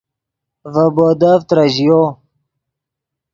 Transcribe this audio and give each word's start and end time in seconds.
ڤے 0.73 0.85
بودف 0.95 1.39
ترژیو 1.49 2.01